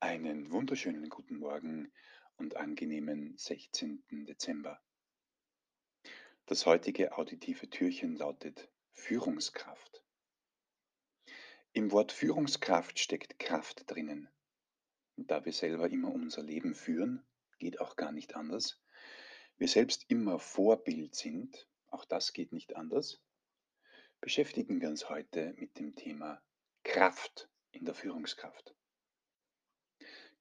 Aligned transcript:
Einen 0.00 0.52
wunderschönen 0.52 1.08
guten 1.08 1.38
Morgen 1.38 1.90
und 2.36 2.56
angenehmen 2.56 3.34
16. 3.38 4.04
Dezember. 4.26 4.78
Das 6.44 6.66
heutige 6.66 7.16
auditive 7.16 7.70
Türchen 7.70 8.14
lautet 8.14 8.68
Führungskraft. 8.92 10.04
Im 11.72 11.92
Wort 11.92 12.12
Führungskraft 12.12 12.98
steckt 12.98 13.38
Kraft 13.38 13.90
drinnen. 13.90 14.28
Und 15.16 15.30
da 15.30 15.46
wir 15.46 15.54
selber 15.54 15.88
immer 15.88 16.12
unser 16.12 16.42
Leben 16.42 16.74
führen, 16.74 17.24
geht 17.58 17.80
auch 17.80 17.96
gar 17.96 18.12
nicht 18.12 18.36
anders. 18.36 18.78
Wir 19.56 19.68
selbst 19.68 20.04
immer 20.08 20.38
Vorbild 20.38 21.14
sind, 21.14 21.66
auch 21.86 22.04
das 22.04 22.34
geht 22.34 22.52
nicht 22.52 22.76
anders, 22.76 23.22
beschäftigen 24.20 24.78
wir 24.82 24.90
uns 24.90 25.08
heute 25.08 25.54
mit 25.56 25.78
dem 25.78 25.96
Thema 25.96 26.42
Kraft 26.84 27.48
in 27.70 27.86
der 27.86 27.94
Führungskraft. 27.94 28.76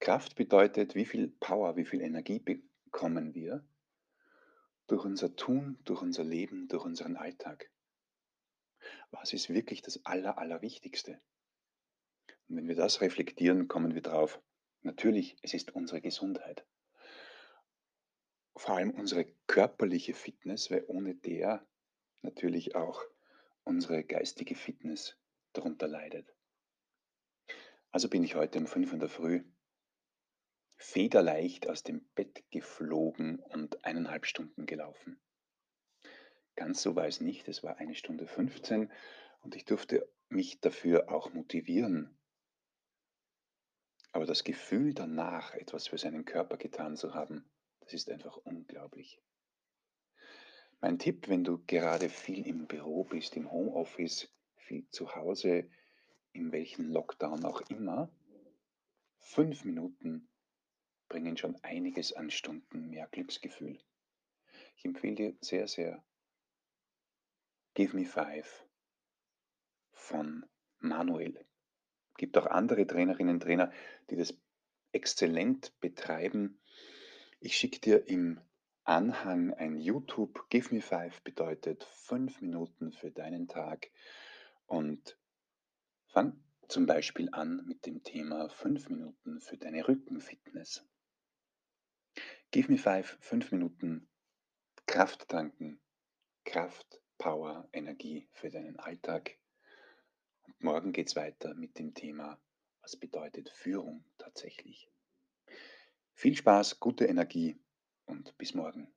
Kraft 0.00 0.36
bedeutet, 0.36 0.94
wie 0.94 1.04
viel 1.04 1.28
Power, 1.28 1.76
wie 1.76 1.84
viel 1.84 2.00
Energie 2.00 2.38
bekommen 2.38 3.34
wir 3.34 3.64
durch 4.86 5.04
unser 5.04 5.34
Tun, 5.34 5.78
durch 5.84 6.02
unser 6.02 6.24
Leben, 6.24 6.68
durch 6.68 6.84
unseren 6.84 7.16
Alltag. 7.16 7.70
Was 9.10 9.32
ist 9.32 9.48
wirklich 9.48 9.82
das 9.82 10.04
Aller, 10.04 10.38
Allerwichtigste? 10.38 11.20
Und 12.48 12.56
wenn 12.56 12.68
wir 12.68 12.74
das 12.74 13.00
reflektieren, 13.00 13.68
kommen 13.68 13.94
wir 13.94 14.02
drauf. 14.02 14.40
Natürlich, 14.82 15.36
es 15.40 15.54
ist 15.54 15.74
unsere 15.74 16.02
Gesundheit. 16.02 16.66
Vor 18.56 18.76
allem 18.76 18.90
unsere 18.90 19.24
körperliche 19.46 20.14
Fitness, 20.14 20.70
weil 20.70 20.84
ohne 20.86 21.14
der 21.14 21.66
natürlich 22.20 22.74
auch 22.74 23.02
unsere 23.64 24.04
geistige 24.04 24.54
Fitness 24.54 25.16
darunter 25.54 25.88
leidet. 25.88 26.34
Also 27.90 28.08
bin 28.10 28.22
ich 28.24 28.34
heute 28.34 28.58
um 28.58 28.66
5 28.66 28.92
in 28.92 29.00
der 29.00 29.08
Früh 29.08 29.44
federleicht 30.94 31.68
aus 31.68 31.82
dem 31.82 32.04
Bett 32.14 32.44
geflogen 32.52 33.40
und 33.40 33.84
eineinhalb 33.84 34.26
Stunden 34.26 34.64
gelaufen. 34.64 35.20
Ganz 36.54 36.82
so 36.82 36.94
war 36.94 37.08
es 37.08 37.20
nicht, 37.20 37.48
es 37.48 37.64
war 37.64 37.78
eine 37.78 37.96
Stunde 37.96 38.28
15 38.28 38.92
und 39.40 39.56
ich 39.56 39.64
durfte 39.64 40.08
mich 40.28 40.60
dafür 40.60 41.10
auch 41.10 41.34
motivieren. 41.34 42.16
Aber 44.12 44.24
das 44.24 44.44
Gefühl 44.44 44.94
danach, 44.94 45.54
etwas 45.54 45.88
für 45.88 45.98
seinen 45.98 46.24
Körper 46.24 46.58
getan 46.58 46.96
zu 46.96 47.12
haben, 47.12 47.44
das 47.80 47.92
ist 47.92 48.08
einfach 48.08 48.36
unglaublich. 48.36 49.20
Mein 50.80 51.00
Tipp, 51.00 51.28
wenn 51.28 51.42
du 51.42 51.60
gerade 51.66 52.08
viel 52.08 52.46
im 52.46 52.68
Büro 52.68 53.02
bist, 53.02 53.36
im 53.36 53.50
Homeoffice, 53.50 54.32
viel 54.54 54.88
zu 54.90 55.16
Hause, 55.16 55.68
in 56.30 56.52
welchem 56.52 56.88
Lockdown 56.88 57.44
auch 57.44 57.62
immer, 57.62 58.12
fünf 59.18 59.64
Minuten 59.64 60.28
bringen 61.08 61.36
schon 61.36 61.56
einiges 61.62 62.12
an 62.12 62.30
Stunden 62.30 62.88
mehr 62.90 63.08
Glücksgefühl. 63.10 63.78
Ich 64.76 64.84
empfehle 64.84 65.14
dir 65.14 65.36
sehr, 65.40 65.68
sehr 65.68 66.04
Give 67.74 67.96
Me 67.96 68.04
Five 68.04 68.66
von 69.92 70.46
Manuel. 70.78 71.36
Es 72.12 72.18
gibt 72.18 72.38
auch 72.38 72.46
andere 72.46 72.86
Trainerinnen 72.86 73.36
und 73.36 73.42
Trainer, 73.42 73.72
die 74.10 74.16
das 74.16 74.38
exzellent 74.92 75.78
betreiben. 75.80 76.60
Ich 77.40 77.56
schicke 77.56 77.80
dir 77.80 78.06
im 78.06 78.40
Anhang 78.84 79.52
ein 79.54 79.76
YouTube. 79.76 80.48
Give 80.50 80.74
Me 80.74 80.80
Five 80.80 81.22
bedeutet 81.22 81.84
fünf 81.84 82.40
Minuten 82.40 82.92
für 82.92 83.10
deinen 83.10 83.48
Tag 83.48 83.90
und 84.66 85.18
fang 86.06 86.38
zum 86.68 86.86
Beispiel 86.86 87.28
an 87.32 87.64
mit 87.66 87.86
dem 87.86 88.02
Thema 88.02 88.48
fünf 88.48 88.88
Minuten 88.88 89.40
für 89.40 89.56
deine 89.56 89.86
Rückenfitness. 89.86 90.84
Give 92.54 92.70
me 92.70 92.78
five, 92.78 93.18
fünf 93.20 93.50
Minuten 93.50 94.06
Kraft 94.86 95.28
tanken, 95.28 95.80
Kraft, 96.44 97.00
Power, 97.18 97.68
Energie 97.72 98.28
für 98.30 98.48
deinen 98.48 98.78
Alltag. 98.78 99.36
Und 100.42 100.62
morgen 100.62 100.92
geht 100.92 101.08
es 101.08 101.16
weiter 101.16 101.52
mit 101.54 101.76
dem 101.80 101.94
Thema, 101.94 102.40
was 102.80 102.94
bedeutet 102.94 103.50
Führung 103.50 104.04
tatsächlich. 104.18 104.88
Viel 106.14 106.36
Spaß, 106.36 106.78
gute 106.78 107.06
Energie 107.06 107.58
und 108.04 108.38
bis 108.38 108.54
morgen. 108.54 108.94